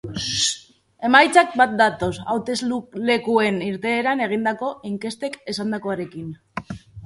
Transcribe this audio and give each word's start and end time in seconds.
Emaitzak 1.09 1.53
bat 1.61 1.75
datoz 1.81 2.09
hauteslekuen 2.33 3.61
irteeran 3.69 4.27
egindako 4.31 4.73
inkestek 4.95 5.41
esandakoarekin. 5.55 6.37